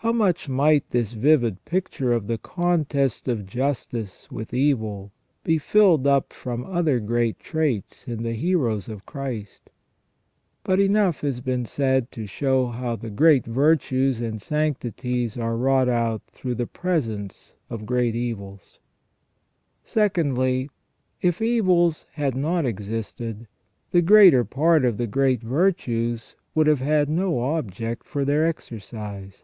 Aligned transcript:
How 0.00 0.12
much 0.12 0.48
might 0.48 0.90
this 0.90 1.14
vivid 1.14 1.64
picture 1.64 2.12
of 2.12 2.28
the 2.28 2.38
contest 2.38 3.26
of 3.26 3.44
justice 3.44 4.30
with 4.30 4.54
evil 4.54 5.10
be 5.42 5.58
filled 5.58 6.06
up 6.06 6.32
from 6.32 6.64
other 6.64 7.00
great 7.00 7.40
traits 7.40 8.06
in 8.06 8.18
ON 8.18 8.18
PENAL 8.18 8.30
EVIL 8.34 8.38
OR 8.66 8.68
PUNISHMENT. 8.70 9.02
239 9.12 9.26
the 9.26 9.34
heroes 9.34 9.48
of 9.48 9.66
Christ? 9.66 9.70
But 10.62 10.78
enough 10.78 11.20
has 11.22 11.40
been 11.40 11.64
said 11.64 12.12
to 12.12 12.26
show 12.28 12.68
how 12.68 12.94
the 12.94 13.10
great 13.10 13.46
virtues 13.46 14.20
and 14.20 14.40
sanctities 14.40 15.36
are 15.36 15.56
wrought 15.56 15.88
out 15.88 16.22
through 16.28 16.54
the 16.54 16.68
presence 16.68 17.56
of 17.68 17.84
great 17.84 18.14
evils. 18.14 18.78
Secondly, 19.82 20.70
if 21.20 21.42
evils 21.42 22.06
had 22.12 22.36
not 22.36 22.64
existed, 22.64 23.48
the 23.90 24.02
greater 24.02 24.44
part 24.44 24.84
of 24.84 24.98
the 24.98 25.08
great 25.08 25.42
virtues 25.42 26.36
would 26.54 26.68
have 26.68 26.78
had 26.80 27.08
no 27.08 27.40
object 27.40 28.06
for 28.06 28.24
their 28.24 28.46
exercise. 28.46 29.42